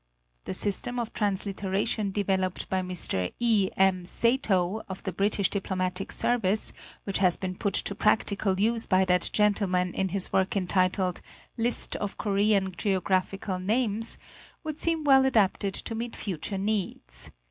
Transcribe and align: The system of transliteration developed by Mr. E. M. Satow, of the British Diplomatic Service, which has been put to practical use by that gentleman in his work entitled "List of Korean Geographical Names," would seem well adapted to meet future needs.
The 0.45 0.55
system 0.55 0.97
of 0.97 1.13
transliteration 1.13 2.09
developed 2.09 2.67
by 2.69 2.81
Mr. 2.81 3.31
E. 3.39 3.69
M. 3.77 4.03
Satow, 4.03 4.81
of 4.89 5.03
the 5.03 5.11
British 5.11 5.51
Diplomatic 5.51 6.11
Service, 6.11 6.73
which 7.03 7.19
has 7.19 7.37
been 7.37 7.55
put 7.55 7.75
to 7.75 7.93
practical 7.93 8.59
use 8.59 8.87
by 8.87 9.05
that 9.05 9.29
gentleman 9.31 9.93
in 9.93 10.09
his 10.09 10.33
work 10.33 10.57
entitled 10.57 11.21
"List 11.55 11.95
of 11.97 12.17
Korean 12.17 12.71
Geographical 12.71 13.59
Names," 13.59 14.17
would 14.63 14.79
seem 14.79 15.03
well 15.03 15.23
adapted 15.23 15.75
to 15.75 15.93
meet 15.93 16.15
future 16.15 16.57
needs. 16.57 17.29